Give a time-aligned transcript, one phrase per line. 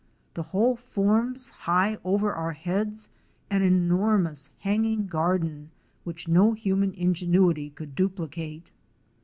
[0.33, 3.09] The whole forms, high over our heads,
[3.51, 5.69] an enor mous hanging garden
[6.05, 8.71] which no human ingenuity could duplicate.